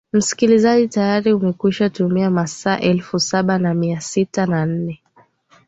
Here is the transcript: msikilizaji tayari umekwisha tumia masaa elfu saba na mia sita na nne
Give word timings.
msikilizaji 0.13 0.87
tayari 0.87 1.33
umekwisha 1.33 1.89
tumia 1.89 2.29
masaa 2.29 2.79
elfu 2.79 3.19
saba 3.19 3.57
na 3.59 3.73
mia 3.73 4.01
sita 4.01 4.45
na 4.45 4.65
nne 4.65 5.01